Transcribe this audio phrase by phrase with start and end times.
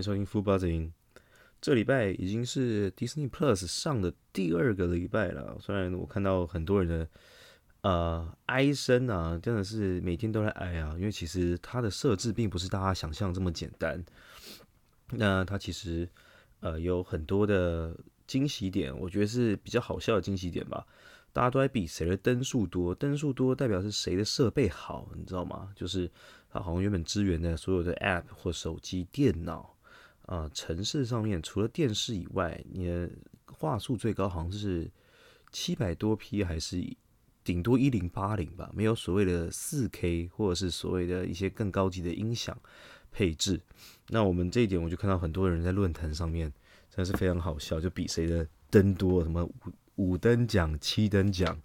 [0.00, 0.92] 迎收听 Full Buzzing。
[1.60, 5.58] 这礼拜已经是 Disney Plus 上的第二个礼拜了。
[5.60, 7.08] 虽然我看到很多人的
[7.82, 14.02] 呃哀声啊，真的是每天都在哀啊，因为其实它的设置并不是大家想象这么简单。
[15.10, 16.08] 那它其实
[16.60, 17.94] 呃有很多的
[18.26, 20.86] 惊喜点，我觉得是比较好笑的惊喜点吧。
[21.32, 25.70] 大家都在比谁的灯数多，灯数多代表是谁的设备好，你知道吗？
[25.76, 26.10] 就是
[26.50, 29.76] 它好像原本支援的所有的 App 或手机、电脑。
[30.30, 33.10] 啊，城市上面除了电视以外，你的
[33.46, 34.88] 画素最高好像是
[35.50, 36.80] 七百多 P，还是
[37.42, 38.70] 顶多一零八零吧？
[38.72, 42.56] 没有所谓的四 K，或者是所谓的一些更高级的音响
[43.10, 43.60] 配置。
[44.06, 46.48] 那我们这一点，我就看到很多人在论坛上面，
[46.90, 49.44] 真的是非常好笑，就比谁的灯多，什么
[49.96, 51.60] 五五灯奖、七灯奖。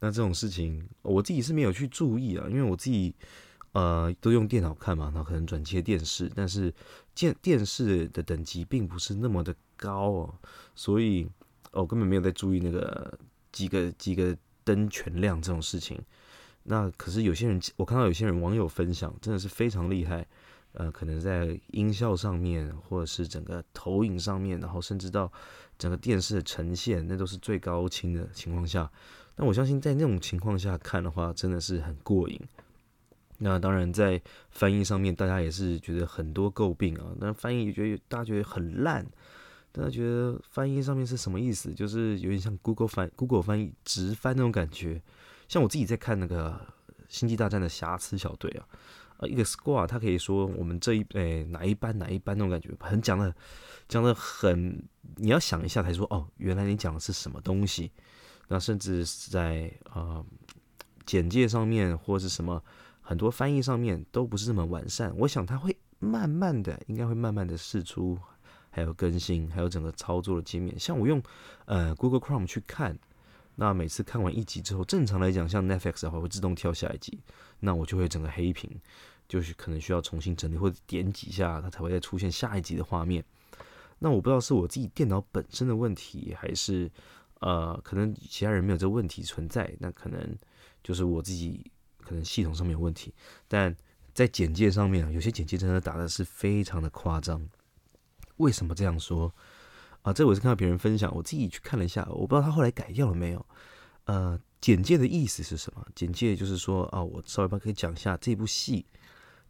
[0.00, 3.14] 那这种事情，我自己是没有去注意啊，因为我自己。
[3.72, 6.72] 呃，都用电脑看嘛，然后可能转接电视，但是
[7.16, 10.34] 电电视的等级并不是那么的高哦，
[10.76, 11.26] 所以
[11.72, 13.18] 我根本没有在注意那个
[13.50, 16.00] 几个几个灯全亮这种事情。
[16.62, 20.24] 那可是有些人，我看到有些人网友分享，真的是非常厉害。
[20.72, 25.32] 呃，可能在音效上面，或者是整个投影上面，然后甚至到
[25.78, 28.90] 整个电视的呈现，那都是最高清的情况下。
[29.36, 32.38] 那我相信在那种情况下看的话，真的是很过瘾。
[33.38, 34.20] 那当然，在
[34.50, 37.12] 翻译上面，大家也是觉得很多诟病啊。
[37.18, 39.06] 那翻译也觉得大家觉得很烂，
[39.72, 41.74] 大家觉得翻译上面是什么意思？
[41.74, 45.02] 就是有点像 Google 翻 Google 翻译直翻那种感觉。
[45.48, 46.50] 像我自己在看那个
[47.08, 48.66] 《星际大战》的瑕疵小队啊，
[49.18, 53.34] 啊，一个 squad，他可以说我们这一诶哪一班哪一班那种感觉，很讲的
[53.86, 54.82] 讲的很，
[55.16, 57.92] 你要想一下才说哦，原来你讲的是什么东西。
[58.48, 60.24] 那甚至是在啊
[61.04, 62.62] 简介上面或是什么。
[63.08, 68.18] 很多翻译上面都不是这么完善，我想它会慢慢的，应该会慢慢的试出，
[68.68, 70.76] 还有更新，还有整个操作的界面。
[70.76, 71.22] 像我用
[71.66, 72.98] 呃 Google Chrome 去看，
[73.54, 77.20] 那每次看完一集之后，正常来讲，像 Netflix 的话会自动跳下一集，
[77.60, 78.68] 那我就会整个黑屏，
[79.28, 83.24] 就是可能需要重新整理或者点几下，它才会再出现下一集的画面。
[84.00, 86.90] 那我不知道是我自己电脑本身的问题，还是
[87.38, 90.36] 呃可能其他人没有这问题存在，那可能
[90.82, 91.70] 就是我自己。
[92.06, 93.12] 可能系统上面有问题，
[93.48, 93.74] 但
[94.14, 97.46] 在简介上面啊，有些简介真的打的是非常的夸张。
[98.36, 99.34] 为什么这样说
[100.02, 100.12] 啊？
[100.12, 103.44] 这我是看到别人分享，我自己去看了一下，我不知道他后来改掉了没有。
[104.04, 105.86] 呃，简介的意思是什么？
[105.94, 108.86] 简介就是说啊，我稍微帮可以讲一下这部戏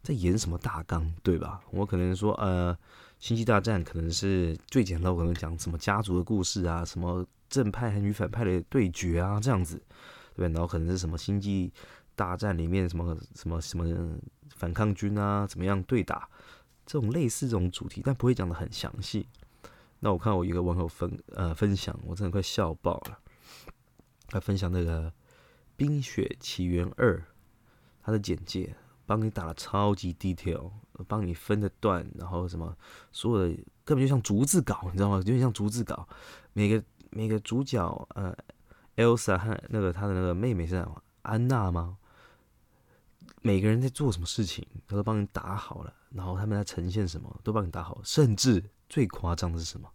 [0.01, 1.61] 在演什么大纲，对吧？
[1.71, 2.77] 我可能说呃，
[3.19, 9.81] 星际大战可能是最简单，我可能讲什么家族的故事啊，什么正派和女反派的对决啊，这样子，
[10.35, 11.71] 对然后可能是什么星际。
[12.17, 14.17] 大战里面什么什么什么
[14.49, 16.27] 反抗军啊，怎么样对打？
[16.85, 19.27] 这种类似这种主题，但不会讲的很详细。
[19.99, 23.19] 那我看我一个网友分呃分享，我真的快笑爆了。
[24.29, 25.09] 他分享那个
[25.75, 27.17] 《冰雪奇缘二》，
[28.01, 28.75] 他的简介
[29.05, 30.71] 帮你打了超级 detail，
[31.07, 32.75] 帮你分的段，然后什么
[33.11, 35.17] 所有的根本就像逐字稿，你知道吗？
[35.17, 36.07] 有点像逐字稿。
[36.53, 38.35] 每个每个主角呃
[38.95, 40.85] ，Elsa 和那个他的那个妹妹是
[41.21, 41.97] 安娜吗？
[43.47, 48.01] 每个人在做什么事情，他都帮你打好了，然后他们在呈现什么，都帮你打好。
[48.03, 49.89] 甚至最夸张的是什么？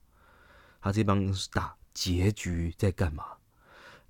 [0.81, 3.27] 他这帮打结局在干嘛？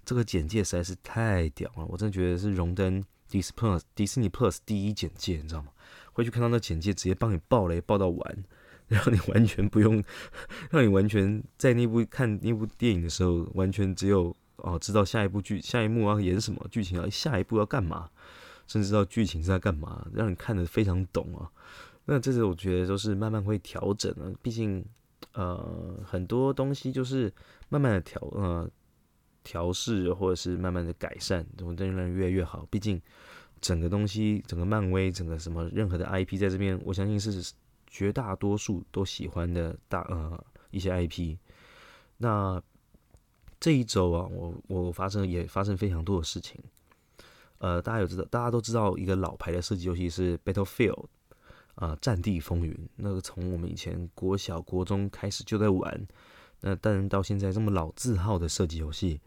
[0.05, 5.73] 这个简介实在是太屌了，我真的觉得是荣登 Disney Plus Disney Plus 第一简介，你知道吗？
[6.13, 8.45] 回去看到那简介，直接帮你爆雷爆到完，
[8.87, 10.01] 然后你完全不用，
[10.71, 18.09] 让你完全在那部看那部电影的时候，完全只有哦知道下一部剧下一幕要演什么剧情，要下一步要干嘛。
[18.67, 21.51] 甚至知道剧情是在干嘛，让你看得非常懂啊。
[22.05, 24.85] 那这是我觉得都是慢慢会调整的，毕竟
[25.35, 27.33] 呃很多东西就是
[27.69, 28.69] 慢慢的调呃
[29.45, 32.67] 调试或者是慢慢的改善，怎么让人越来越好。
[32.71, 33.01] 毕竟
[33.61, 37.53] 整个东西，整个漫威，整个什么任何的 IP 在这边，我相信是
[37.87, 41.37] 绝大多数都喜欢的大呃一些 IP。
[42.19, 42.61] 那
[43.61, 46.61] 这一周啊，我我发生也发生非常多的事情。
[47.63, 51.07] 呃，大家有知道，大家都知道一个老牌的射击游戏是 Battlefield，
[51.77, 52.77] 啊，战地风云。
[52.97, 56.09] 那个从我们以前国小、国中开始就在玩，
[56.61, 59.21] 那但到现在这么老字号的射击游戏，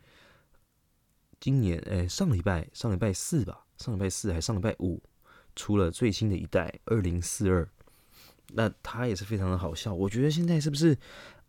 [1.40, 5.02] 今年哎，上礼拜上礼拜四吧，上礼拜四还上礼拜五
[5.56, 7.66] 出了最新的一代二零四二，
[8.50, 9.94] 那它也是非常的好笑。
[9.94, 10.98] 我觉得现在是不是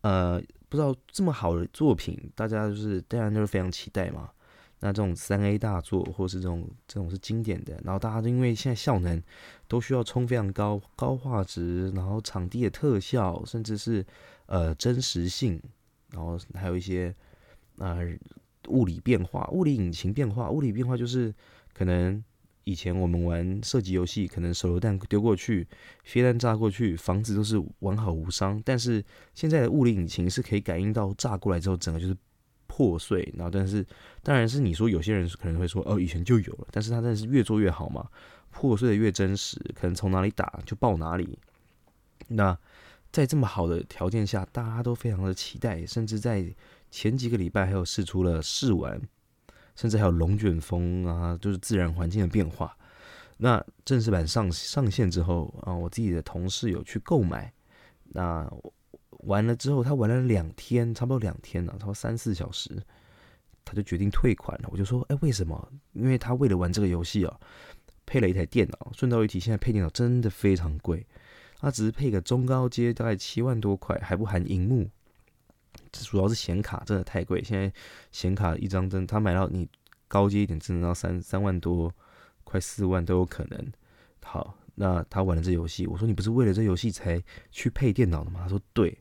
[0.03, 4.31] 呃，不知道这么好的作品，大家就是当然都是非常期待嘛。
[4.79, 9.19] 那这种三 A 大作，或是这种这种是经典的，然后大家都因为现在效能
[9.67, 14.05] 都需要冲非常高高画质，然后场地的特效，甚至是
[14.45, 15.59] 呃真实性，
[16.11, 17.15] 然后还有一些
[17.79, 17.97] 啊
[18.67, 21.33] 物理变化、物理引擎变化、物理变化，就是
[21.73, 22.23] 可能
[22.63, 25.67] 以前我们玩射击游戏，可能手榴弹丢过去、
[26.03, 29.03] 飞弹炸过去，房子都是完好无伤，但是
[29.33, 32.15] 现在的物理引擎是可以感应到炸过来之后，整个就是。
[32.67, 33.85] 破碎，然后但是，
[34.21, 38.07] 当然是你说有些人可能会说，哦，以前就有了，但是他真的是越做越好嘛，
[38.51, 41.39] 破碎的越真实，可能从哪里打就爆哪里。
[42.27, 42.57] 那
[43.11, 46.53] 在这么好的条件下，大家都非常的期待，甚至在
[46.91, 49.01] 前几个礼拜还有试出了试玩，
[49.75, 52.77] 甚至还有龙卷风啊，就是自然环境的变化。
[53.37, 57.53] 那正式版上上线之后啊，我自己的同事有去购买，
[58.03, 58.51] 那。
[59.25, 62.81] 完了之后，他玩了两天，差不多两天了，差不多三四小时，
[63.65, 64.69] 他就决定退款了。
[64.71, 65.71] 我就说，哎，为什么？
[65.93, 67.39] 因为他为了玩这个游戏啊，
[68.05, 68.91] 配了一台电脑。
[68.93, 71.05] 顺道一提，现在配电脑真的非常贵，
[71.59, 74.89] 他只是配个中高阶，大概七万多块，还不含荧幕。
[75.91, 77.73] 主要是显卡真的太贵，现在
[78.11, 79.67] 显卡一张真，他买到你
[80.07, 81.91] 高阶一点，真的要三三万多，
[82.43, 83.71] 快四万都有可能。
[84.23, 88.41] 好，那他玩了这游戏，我说你不是为了这游戏才去配电脑的吗？
[88.43, 88.95] 他说对。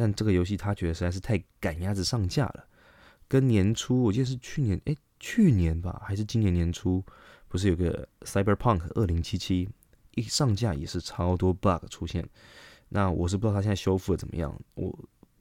[0.00, 2.64] 但这个游戏他觉得实在是太赶鸭子上架了，
[3.26, 7.04] 跟年初我记得是去年，哎，去年吧，还是今年年初，
[7.48, 9.68] 不是有个 Cyberpunk 二零七七
[10.14, 12.24] 一上架也是超多 bug 出现。
[12.90, 14.96] 那我是不知道他现在修复的怎么样，我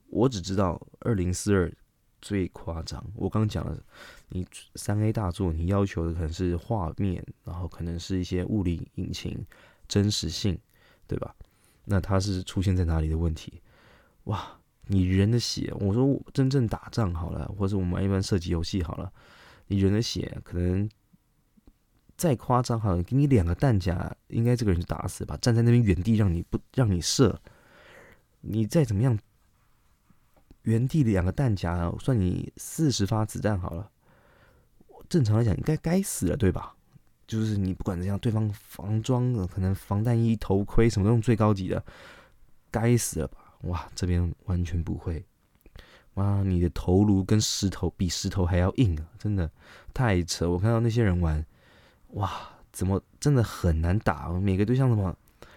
[0.09, 1.71] 我只知道二零四二
[2.19, 3.05] 最夸张。
[3.13, 3.79] 我刚讲了，
[4.29, 4.43] 你
[4.73, 9.45] 三 A 大作，你要求的可能是画面，然后可能是一些物理引擎
[9.87, 10.57] 真实性，
[11.05, 11.35] 对吧？
[11.85, 13.61] 那它是出现在哪里的问题？
[14.27, 19.11] 哇，你人的血，我说真正打仗好了，或者我们玩一般射击游戏好了，
[19.67, 20.89] 你人的血可能
[22.17, 25.37] 再夸张好了，给你两个弹夹，应该这个人就打死吧？
[25.41, 27.39] 站在那边原地让你不让你射，
[28.41, 29.17] 你再怎么样，
[30.63, 33.89] 原地两个弹夹，算你四十发子弹好了，
[35.07, 36.75] 正常来讲应该该死了对吧？
[37.25, 41.81] 就是你不管怎样，对方防装的可能防弹衣、头盔什么用最高级的，
[42.69, 43.46] 该死了吧？
[43.61, 45.25] 哇，这边完全不会！
[46.13, 49.51] 哇，你的头颅跟石头比石头还要硬啊，真的
[49.93, 50.49] 太扯！
[50.49, 51.45] 我看到那些人玩，
[52.13, 52.31] 哇，
[52.71, 54.31] 怎么真的很难打？
[54.33, 55.15] 每个都像什么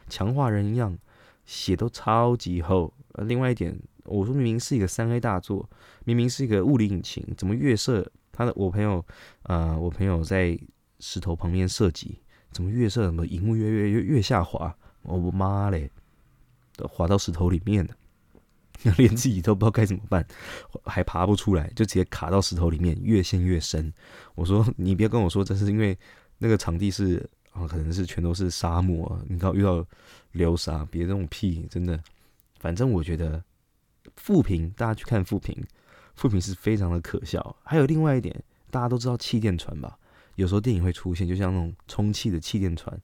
[0.08, 0.99] 强化人一样，
[1.47, 2.93] 血都超级厚。
[3.19, 5.69] 另外一点，我说明明是一个三 A 大作，
[6.05, 8.52] 明明是一个物理引擎，怎么越射他的？
[8.55, 9.05] 我朋友，
[9.44, 10.58] 呃，我朋友在
[10.99, 12.20] 石头旁边射击，
[12.52, 14.76] 怎么越射怎么荧幕越越越越下滑？
[15.02, 15.91] 我妈嘞！
[16.88, 17.94] 滑到石头里面的，
[18.96, 20.26] 连自己都不知道该怎么办，
[20.84, 23.92] 还爬不出来，就直接卡到石头里面，越陷越深。
[24.34, 25.96] 我说你别跟我说这是因为
[26.38, 29.84] 那个场地是啊，可能是全都是沙漠，你刚遇到
[30.32, 32.00] 流沙，别这种屁，真的。
[32.58, 33.42] 反正我觉得
[34.16, 35.56] 复评，大家去看复评，
[36.14, 37.56] 复评是非常的可笑。
[37.62, 39.98] 还有另外一点，大家都知道气垫船吧？
[40.36, 42.98] 有时候电影会出现，就像那种充气的气垫船，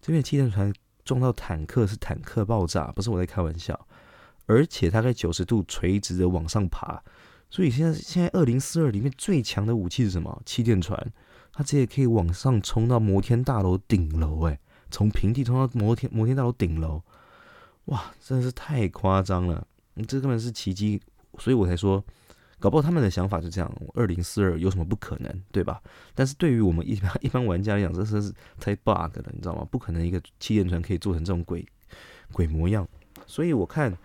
[0.00, 0.72] 这边气垫船。
[1.08, 3.88] 撞到坦克是坦克爆炸，不是我在开玩笑。
[4.44, 7.02] 而且它在九十度垂直的往上爬，
[7.48, 10.42] 所以现在现在二零四二里面最强的武器是什么？
[10.44, 11.10] 气垫船，
[11.50, 14.60] 它直接可以往上冲到摩天大楼顶楼，哎，
[14.90, 17.02] 从平地冲到摩天摩天大楼顶楼，
[17.86, 19.66] 哇，真的是太夸张了！
[20.06, 21.00] 这根本是奇迹，
[21.38, 22.04] 所以我才说。
[22.60, 25.80] 搞不好他们的想法是这样，二零四二有什么不可能，对吧？
[26.14, 29.66] 但是对于我们一般 一般玩家来讲，这是太 bug 了，你知道吗？
[29.70, 31.64] 不可能一个气垫船可以做成这种鬼
[32.32, 32.86] 鬼模样。
[33.26, 33.96] 所以我看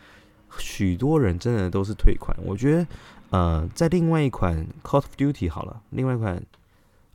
[0.58, 2.38] 许多人真的都是退款。
[2.44, 2.88] 我觉得，
[3.32, 6.44] 呃，在另外一款 Call of Duty 好了，另外一款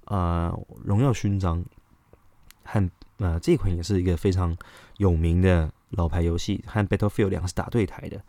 [0.06, 0.52] 啊
[0.84, 1.64] 荣耀勋章
[2.64, 4.56] 和呃这款也是一个非常
[4.96, 8.20] 有名的老牌游戏，和 Battlefield 两个是打对台的。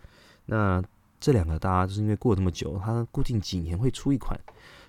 [0.45, 0.83] 那
[1.19, 4.39] 这两个大家就是因为过这么久，它固定几年会出一款，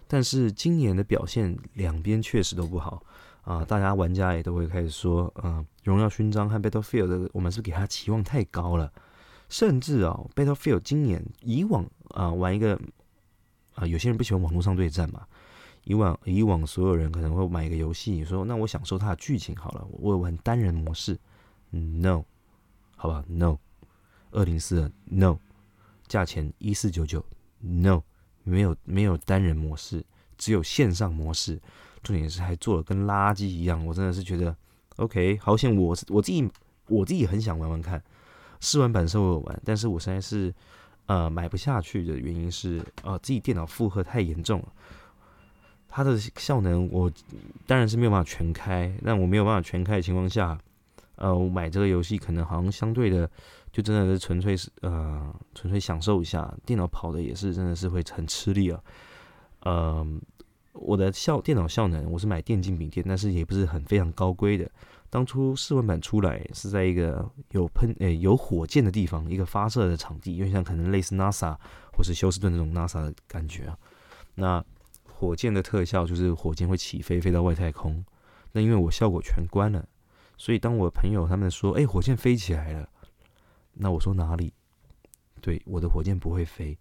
[0.06, 3.02] 但是今年的表现两边确实都不好
[3.42, 3.64] 啊！
[3.64, 8.92] 大家玩家也都会开始说，嗯，荣耀勋章和 Battlefield 我们是给它期望太高了，
[9.48, 12.80] 甚至啊，Battlefield 今年以往啊玩一个
[13.74, 15.26] 啊，有些人不喜欢网络上对战嘛，
[15.82, 21.18] 以往以往所有人可能会买一个游戏，说那我享受它的剧情好了，我玩单人模式
[21.70, 22.24] ，No，
[22.94, 23.58] 好吧，No，
[24.30, 25.38] 二零四二，No。
[26.10, 27.24] 价钱一四九九
[27.60, 28.02] ，No，
[28.42, 30.04] 没有没有单人模式，
[30.36, 31.60] 只有线上模式。
[32.02, 34.56] 重点是还做的跟垃圾一样，我真的是觉得
[34.96, 35.76] OK，好险！
[35.76, 36.50] 我我自己
[36.88, 38.02] 我自己很想玩玩看，
[38.58, 40.52] 试玩版是我有玩，但是我实在是
[41.06, 44.72] 呃买不下去的原因是呃自己电脑负荷太严重了。
[45.88, 47.12] 它的效能我
[47.66, 50.58] 当然是没有办法全开，但我没有办法全开的情况下，
[51.16, 53.30] 呃，我买这个游戏可能好像相对的
[53.72, 58.80] 就真的是纯粹是呃纯粹享受一下，电脑跑的也是真的是会很吃力啊。
[59.60, 60.06] 呃，
[60.72, 64.70] 我的效电脑效能我是买电竞笔电，但是也不是很非常高规的。
[65.08, 71.56] 当初试玩版出来是在一个有喷诶有火箭的地方，一个发射的场地，因为像可能类似 NASA
[71.92, 73.76] 或是休斯顿那种 NASA 的感觉啊。
[74.36, 74.64] 那
[75.04, 78.04] 火箭的特效就是火箭会起飞飞到外太空。
[78.52, 79.84] 那因为我效果全关了，
[80.36, 82.88] 所以当我朋友他们说诶火箭飞起来了，
[83.74, 84.52] 那我说哪里？
[85.40, 86.76] 对，我的火箭不会飞，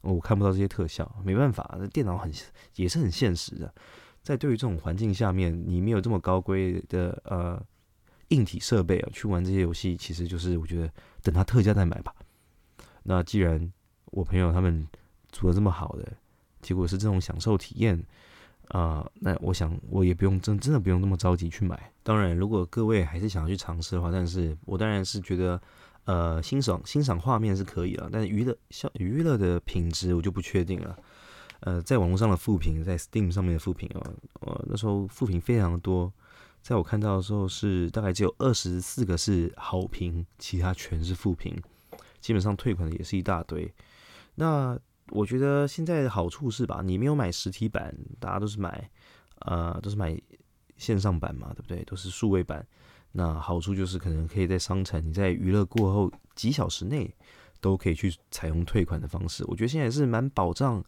[0.00, 2.32] 我看不到这些特效，没办法，那电脑很
[2.76, 3.74] 也是很现实的。
[4.22, 7.62] 在对于这种环境下面，你没有这么高规的呃
[8.28, 10.90] 硬体设备啊，去玩这些游戏，其实就是我觉得
[11.22, 12.14] 等它特价再买吧。
[13.02, 13.72] 那既然
[14.06, 14.86] 我朋友他们
[15.30, 16.12] 做的这么好的，
[16.62, 18.02] 结果是这种享受体验
[18.68, 21.92] 啊，那我想我也不用真真的不用那么着急去买。
[22.02, 25.60] 当然，如果各位还是想要去尝试的话，但是我当然是觉得
[26.04, 30.96] 呃欣赏欣赏画面是可以了，但是娱乐像娱乐的品质我就不确定了。
[31.60, 34.00] 呃，在网络上的负评，在 Steam 上面的负评啊，
[34.40, 36.10] 呃，那时候负评非常多，
[36.62, 41.54] 在我看到的时候是大概只有二十四个是好评，其他全是负评，
[42.18, 43.70] 基本上退款的也是一大堆。
[44.36, 44.78] 那
[45.10, 48.90] 我觉得现在的好处是吧，你没有买实体版，大家都是买，
[49.40, 50.18] 呃，都是买
[50.78, 51.84] 线上版嘛，对不对？
[51.84, 52.66] 都是数位版。
[53.12, 57.12] 那好处就是可能可以在商城，你在娱乐过后几小时内
[57.60, 59.44] 都可以去采用退款的方式。
[59.46, 60.84] 我觉得现在是蛮保障。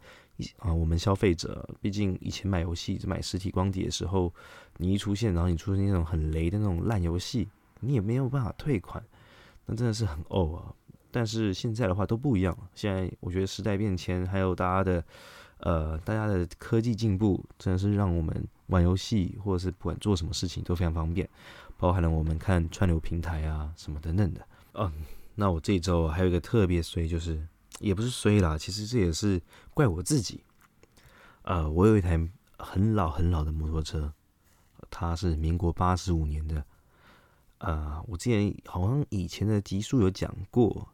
[0.57, 4.33] 啊，我们消费者，毕竟以前买游戏买实体光碟的时候，
[4.77, 7.47] 你一出现，然后你出现那种很雷的那种烂游戏，
[7.81, 9.01] 你也没有办法退款，
[9.67, 10.73] 那真的是很怄啊。
[11.11, 15.05] 但是现在的话都不一样了，现在我觉得时代变迁，还有大家的
[15.59, 18.35] 呃，大家的科技进步，真的是让我们
[18.67, 21.29] 玩游戏或者是不管做什么事情都非常方便，
[21.77, 24.47] 包含了我们看串流平台啊什么等等的。
[24.73, 24.91] 嗯，
[25.35, 27.47] 那我这周还有一个特别衰就是。
[27.79, 29.41] 也不是衰啦，其实这也是
[29.73, 30.43] 怪我自己。
[31.41, 32.17] 呃，我有一台
[32.57, 34.13] 很老很老的摩托车，
[34.91, 36.63] 它是民国八十五年的。
[37.57, 40.87] 呃，我之前好像以前的集数有讲过，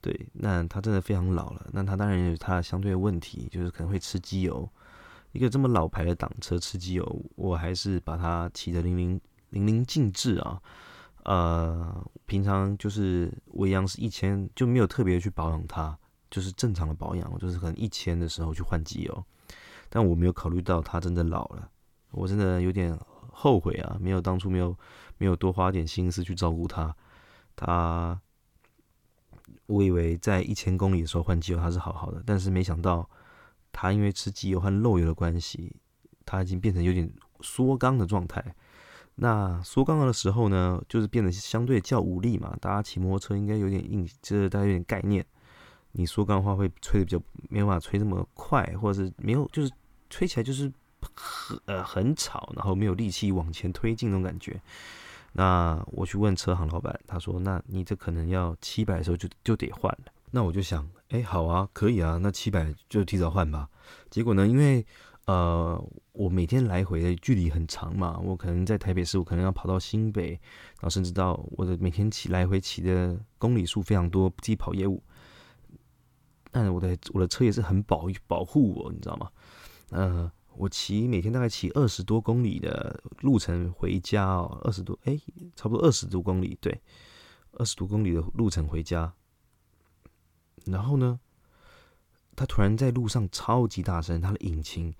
[0.00, 1.68] 对，那它真的非常老了。
[1.72, 4.66] 那它当然有它相对的问题，就是可能会吃机油。
[5.32, 10.60] 一个这么老牌的挡车吃机油，我还是把它骑得零零淋漓尽致啊。
[11.24, 15.96] 呃，平常就是我一样是一千，就没有特别去保养它。
[16.30, 19.24] 就是正常的保养，就是可能一千的时候去换机油，
[19.88, 21.68] 但我没有考虑到它真的老了，
[22.12, 22.96] 我真的有点
[23.32, 24.78] 后悔啊，没有当初没有
[25.18, 26.94] 没有多花点心思去照顾它。
[27.56, 28.20] 它，
[29.66, 33.10] 我以为在一千公里的时候换机油它是好好的，但是没想到
[33.72, 35.74] 它因为吃机油和漏油的关系，
[36.24, 38.54] 它已经变成有点缩缸的状态。
[39.22, 42.56] 那缩缸的时候呢，就是变得相对较无力嘛。
[42.58, 45.22] 大家骑摩托车应该有点硬，就是大家有点概念。
[45.92, 49.70] 你缩缸的话会吹的比较没办法吹这么快，或者是没有就是
[50.08, 50.72] 吹起来就是
[51.14, 54.58] 很呃很吵，然后没有力气往前推进那种感觉。
[55.32, 63.68] 那我去问车行老板，他说：“那你这可能要七百的时候就就得换了。”那我就想，哎，好啊，可以啊，那七百就提早换吧。
[64.08, 64.86] 结果呢，因为
[65.30, 75.00] 呃我每天来回的距离很长嘛，我可能在台北市，我可能要跑到新北，然后甚至到我的每天骑来回骑的公里数非常多，自己跑业务。
[76.50, 79.30] 但我的我的车也是很保保护我，你知道吗？
[79.90, 85.16] 呃，我骑每天大概骑二十多公里的路程回家哦，二十多哎，
[85.54, 86.80] 差不多二十多公里，对，
[87.52, 89.14] 二十多公里的路程回家。
[90.66, 91.20] 然后呢，
[92.34, 94.92] 他突然在路上超级大声，他的引擎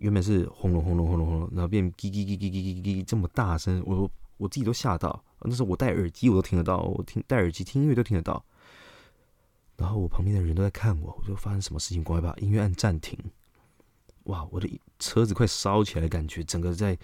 [0.00, 5.22] 原本是轰隆轰隆轰隆轰隆，然后变叽叽叽叽叽叽叽这么大声，我我自己都吓到。
[5.42, 8.42] 那时候我戴耳机我都听得到，我听戴耳机听音乐都听得到。
[9.76, 13.18] 然后我旁边的人都在看我，我就发生什么事情，赶快把音乐按暂停。
[14.24, 16.98] 哇，我的车子快烧起来的，感觉整个在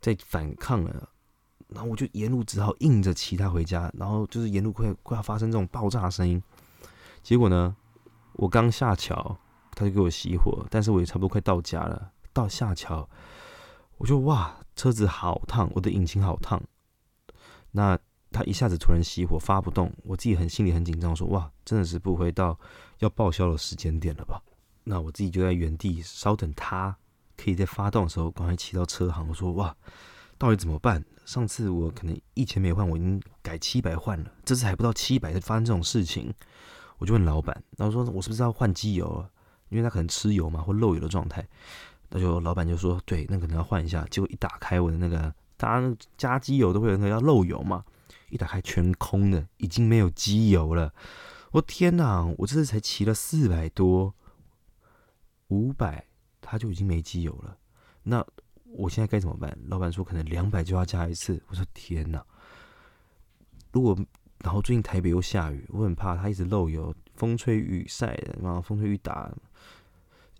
[0.00, 1.10] 在反抗了。
[1.68, 6.42] 然后我就沿路只好硬着骑它回家，然后就是沿路快快要发生这种爆炸声音。
[7.22, 7.74] 结果呢，
[8.34, 9.36] 我刚下桥，
[9.74, 12.12] 他就给我熄火，但是我也差不多快到家了。
[12.36, 13.08] 到下桥，
[13.96, 16.62] 我就哇，车子好烫，我的引擎好烫。
[17.70, 17.98] 那。
[18.32, 22.58] 他一下子突然熄火发不动，我自己很心里很紧张，说哇，真的是不会到
[22.98, 24.42] 要报销的时间点了吧？
[24.84, 26.94] 那我自己就在原地稍等，他
[27.34, 29.26] 可以在发动的时候赶快骑到车行。
[29.28, 29.74] 我说哇，
[30.36, 31.02] 到底怎么办？
[31.24, 36.34] 上次我可能一千没换，我已经改七百换了，这次还不到七百发生这种事情，
[36.98, 39.24] 我就问老板，然后说我是不是要换机油？
[39.70, 41.46] 因为他可能吃油嘛或漏油的状态。
[42.10, 44.06] 那就老板就说，对，那可能要换一下。
[44.10, 47.84] 结果一打开我的那个，大家加机油都会有那个要漏油嘛，
[48.30, 50.92] 一打开全空的，已经没有机油了。
[51.52, 52.24] 我天哪！
[52.38, 54.14] 我这次才骑了四百多，
[55.48, 56.06] 五百，
[56.40, 57.56] 它就已经没机油了。
[58.02, 58.24] 那
[58.64, 59.56] 我现在该怎么办？
[59.68, 61.42] 老板说可能两百就要加一次。
[61.48, 62.22] 我说天哪！
[63.72, 63.96] 如果
[64.40, 69.32] 然后最近台北又下雨，我很怕它一直漏油，风吹雨晒的，然后风吹雨打，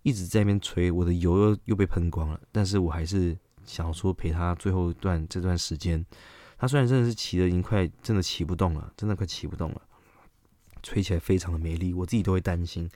[0.06, 2.40] 一直在那边吹，我的油又又被喷光了。
[2.52, 6.06] 但是我还是想说陪他最后一段这段时间。
[6.56, 9.82] 他虽然真的是骑的已经快真的骑不动了，真的快骑不动了。
[10.80, 12.88] 吹起来非常的美丽，我自己都会担心。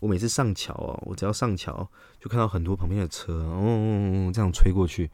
[0.00, 1.90] 我每次上桥哦，我只要上桥，
[2.20, 5.10] 就看到很多旁边的车，嗯哦，这样吹过去，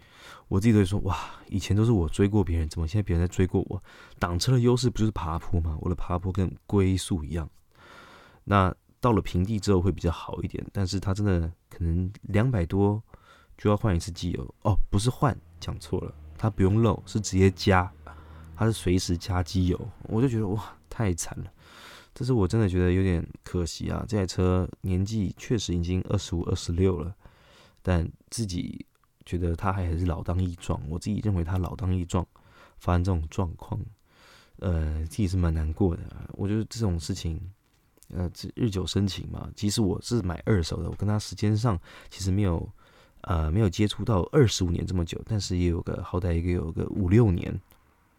[0.49, 1.17] 我自己都会说：哇，
[1.49, 3.81] 以前都是我追过别人，怎么现在别人在追过我？
[4.19, 5.79] 挡车的优势不就是爬坡吗？
[5.81, 7.49] 我的爬坡跟龟速一样。
[8.43, 8.75] 那
[9.07, 13.01] 到了平地之后会比较好一点，但是它真的可能两百多
[13.57, 17.89] 就要换一次机油哦，不是换，讲错了，它不用漏，是直接加，
[18.57, 21.53] 它是随时加机油，我就觉得哇，太惨了。
[22.13, 24.05] 这是我真的觉得有点可惜啊！
[24.09, 27.15] 这台车年纪确实已经二十五、二十六了，
[27.83, 28.85] 但自己
[29.25, 30.81] 觉得它还是老当益壮。
[30.89, 32.27] 我自己认为它老当益壮，
[32.79, 33.81] 发生这种状况，
[34.59, 36.03] 呃，自己是蛮难过的。
[36.33, 37.41] 我觉得这种事情，
[38.09, 39.51] 呃，日久生情嘛。
[39.55, 42.69] 即使我是买二手的，我跟他时间上其实没有，
[43.23, 47.61] 呃，没有接触到二十五年这么久，但是也有个好歹也有个五六年，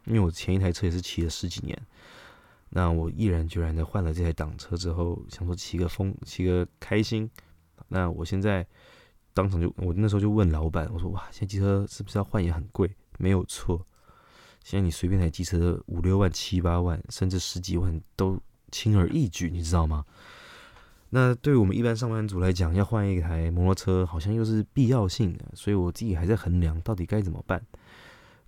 [0.06, 1.80] 因为我前一台车也是骑了十几年。
[2.70, 7.30] 那我毅然决然的换了这台挡车之后，想说骑个风，骑个开心。
[7.88, 8.68] 那我现在
[9.34, 12.94] 当场就，我那时候就问老板，我说哇，现在机车是不是要换也很贵？
[13.18, 13.86] 没有错，
[14.66, 18.38] 现在你随便台机车五六万、七八万，甚至十几万都
[18.72, 20.06] 轻而易举，你知道吗？
[21.10, 27.62] 那对我们一般上班族来讲，要换一台摩托车，好像又是必要性的，所以我自己还在衡量到底该怎么办。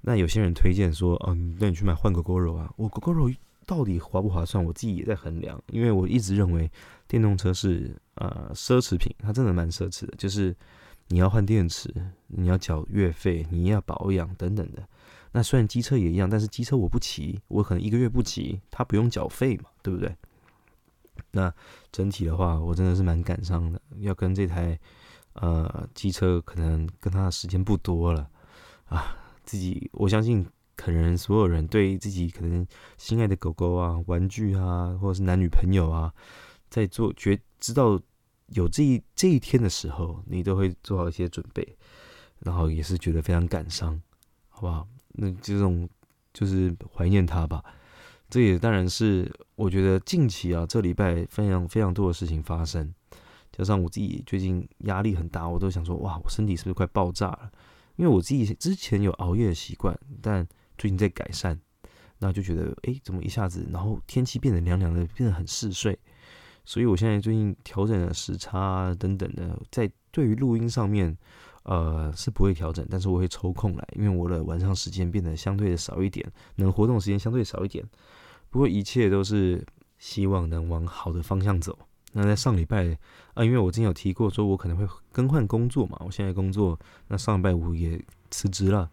[0.02, 3.36] 那有些人推荐说，嗯，那你去买换个 GoGo 啊，我 GoGo。
[3.66, 4.66] 到底划不划算？
[4.66, 6.72] 我自己也在衡量，因为我一直认为
[7.08, 10.14] 电动车是呃奢侈品，它真的蛮奢侈的。
[10.18, 10.56] 就是
[11.10, 11.94] 你要换电池，
[12.26, 14.82] 你要缴月费，你要保养等等的。
[15.32, 20.16] 那虽然机车也一样，但是机车我不骑，我可能一个月不骑，它不用缴费嘛，对不对？
[21.32, 21.54] 那
[21.92, 24.80] 整体的话，我真的是蛮感伤的，要跟这台
[25.34, 28.30] 呃机车可能跟它的时间不多了
[28.86, 30.46] 啊，自己我相信。
[30.82, 32.66] 可能所有人对自己可能
[32.98, 36.14] 心爱的狗狗啊、玩具啊，或者是男女朋友啊，
[36.70, 38.00] 在做觉知道
[38.54, 41.78] 有这一这一天的时候，你都会做好一些准备，
[42.40, 44.02] 然后也是觉得非常感伤，
[44.48, 44.88] 好不好？
[45.20, 45.88] 那这种
[46.34, 47.64] 就是怀念他吧。
[48.30, 52.94] 这也当然是我觉得近期啊，这礼拜非常非常多的事情发生，
[53.52, 57.52] 加上我自己最近压力很大，我都想说，哇，我身体是不是快爆炸了？
[57.96, 61.60] 因为我自己之前有熬夜的习惯，但最近在改善，
[62.20, 65.98] 那就觉得哎，怎么一下子，然后天气变得凉凉的，变得很嗜睡，
[66.66, 71.18] 所以我现在最近调整了时差等等的，在对于录音上面，
[71.70, 77.86] 呃是不会调整，但是我会抽空来，因为我的晚上时间变得相对的少一点，能活动时间相对少一点，
[78.50, 79.64] 不过一切都是
[80.00, 81.78] 希望能往好的方向走。
[82.14, 82.98] 那在上礼拜
[83.36, 88.90] 啊，因为我之前有提过，说我可能会更换工作嘛，我现在工作，那上礼拜五也辞职了。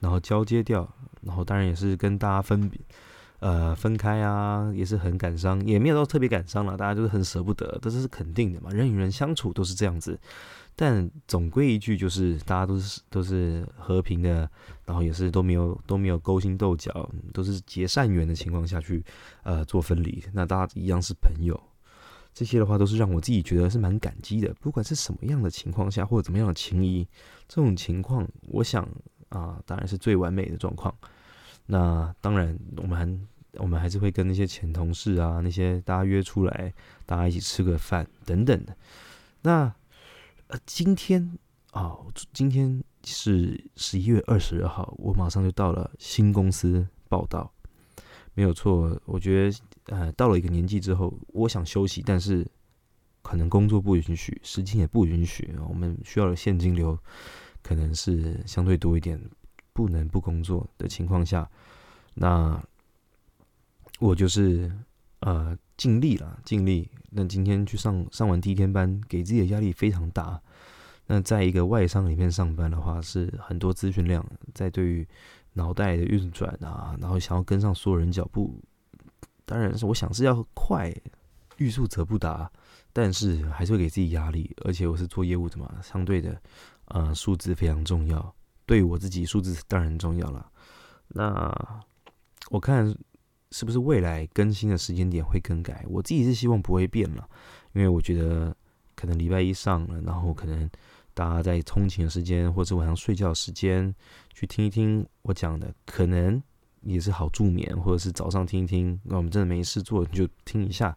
[0.00, 0.88] 然后交接掉，
[1.20, 2.80] 然后当然也是跟大家分别，
[3.40, 10.18] 呃，分开啊，也是很感伤，也没有到特别感伤了，大家就是很舍不得，这是肯定的嘛，人与人相处都是这样子。
[10.76, 14.48] 但总归一句，就是大家都是都是和平的，
[14.84, 19.04] 然后也是都没有都没有勾心斗角，都是结善缘的情况下去，
[19.42, 21.58] 呃，做分离，那大家一样是朋友。
[22.32, 27.06] 这些的话都是让我自己觉得是蛮感激的，不管是什么样的情况下或者怎么样的情谊，
[27.48, 28.86] 这种情况，我想。
[29.30, 30.92] 啊，当然是最完美的状况。
[31.70, 36.74] 那当然，我们还我们还是会跟那些前同事啊，那些大家约出来，
[37.06, 38.76] 大家一起吃个饭等等的。
[39.42, 39.72] 那
[40.48, 41.38] 呃，今天
[41.70, 41.96] 啊，
[42.32, 47.52] 今天是十一月二十二号，我马上就到了新公司报道，
[48.34, 49.00] 没有错。
[49.04, 52.44] 我觉得呃，到了一个年纪之后，我想休息，但是
[53.22, 56.98] 可能工作不允许，时间也不允许，我们需要的现金流。
[57.62, 59.20] 可能是相对多一点，
[59.80, 61.48] 不能不工作的情况下，
[62.12, 62.62] 那
[63.98, 64.70] 我就是
[65.20, 66.86] 呃尽力了，尽力。
[67.08, 70.38] 那今天去上上完第一天班，给自己的压力非常大。
[71.06, 75.08] 那在一个外商里面上班的话，是很多资讯量，在对于
[75.54, 78.60] 脑袋的运转啊，然后想要跟上所有人脚步，
[79.46, 80.94] 当然是我想是要快，
[81.56, 82.52] 欲速则不达，
[82.92, 84.54] 但是还是会给自己压力。
[84.62, 86.38] 而且我是做业务的嘛，相对的。
[86.92, 88.34] 呃，数字非常重要，
[88.70, 90.48] 对我自己数字当然很重要了。
[91.08, 91.82] 那
[92.50, 92.86] 我看
[93.50, 95.84] 是不是未来更新的时间点会更改？
[95.88, 97.28] 我自己是希望不会变了，
[97.72, 98.56] 因为我觉得
[98.94, 100.70] 可能礼拜一上了，然后可能
[101.14, 103.92] 大家在通勤的时间或者晚上睡觉时间
[104.32, 106.40] 去听一听我讲的，可能
[106.82, 109.00] 也是好助眠，或者是早上听一听。
[109.02, 110.96] 那我们真的没事做你就听一下。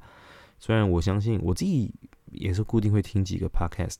[0.59, 1.91] 虽然我相信我自己
[2.27, 3.97] 也是固定会听几个 podcast，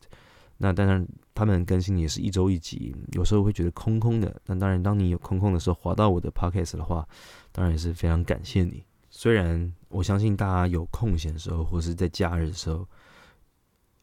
[0.58, 1.04] 那当然
[1.36, 4.40] 他们更新也是一周一集，有时候会觉得空空的。
[4.46, 7.08] 那当然，当你有空空的时候，滑到我的 podcast 的话，
[7.52, 8.84] 当然也是非常感谢你。
[9.10, 12.88] 虽然我相信大家有空闲的时候，或是在假日的时候，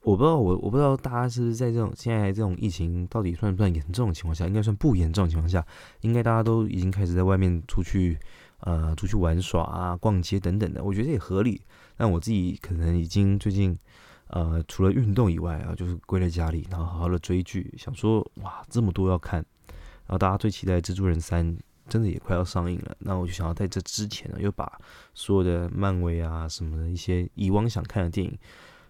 [0.02, 5.66] 我不知道我我不知道大家是不是在这种现在这种疫情到底算不算严重的情况下，应该算不严重的情况下，
[6.00, 8.18] 应该大家都已经开始在外面出去
[8.60, 11.60] 呃出去玩耍啊、逛街等等的，我觉得也合理。
[11.96, 13.76] 但我自己可能已经最近，
[14.30, 17.72] 呃，除了运动以外啊，就是归在家里，然后好好的追剧。
[17.76, 19.44] 想说，哇，这么多要看，
[20.06, 21.46] 然后大家最期待《蜘蛛人三》
[21.88, 22.96] 真的也快要上映了。
[23.00, 24.78] 那我就想要在这之前呢，又把
[25.14, 28.38] 所有的漫威啊什么的一些以往想看的电影，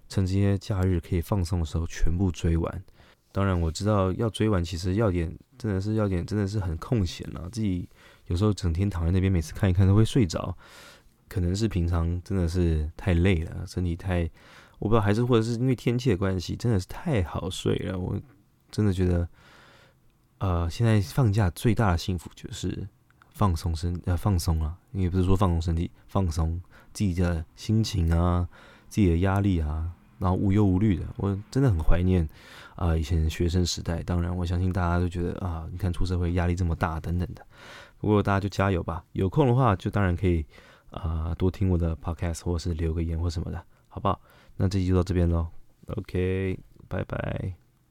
[0.09, 2.83] 趁这些假日可以放松的时候全部追完。
[3.33, 7.49] 当然，我知道要追完，其实要点真的是要点真的是很空闲了。
[7.51, 7.89] 自己
[8.27, 10.55] 有时候整天躺在那边，每次看一看都会睡着。
[11.29, 14.29] 可能是平常真的是太累了，身体太，
[14.81, 17.97] 我不知道还是或者是因为天气的关系，真的是太好睡了。
[17.97, 18.21] 我
[18.73, 19.29] 真的觉得，
[20.39, 22.89] 呃，现在放假最大的幸福就是
[23.33, 26.61] 放松身，呃，放松啊，也不是说放松身体，放松
[26.93, 28.49] 自己的心情啊，
[28.89, 31.07] 自己的压力啊，然后无忧无虑的。
[31.17, 32.29] 我真的很怀念
[32.75, 34.03] 啊，以前学生时代。
[34.03, 37.47] 当然，我相信大家都觉得啊，你看出社会压力这么大等等的。
[37.99, 40.45] 不过大家就加油吧，有空的话就当然可以。
[40.91, 44.21] 啊，多听我的 podcast，或者是留个言或什么的，好不好？
[44.61, 45.49] 那这期就到这边喽
[45.87, 47.60] ，OK，拜拜。